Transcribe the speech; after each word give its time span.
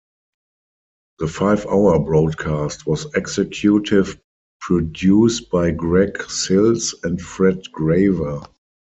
The 1.19 1.27
five-hour 1.27 1.99
broadcast 1.99 2.87
was 2.87 3.05
executive 3.13 4.19
produced 4.59 5.51
by 5.51 5.69
Greg 5.69 6.19
Sills 6.23 6.95
and 7.03 7.21
Fred 7.21 7.61
Graver. 7.71 8.41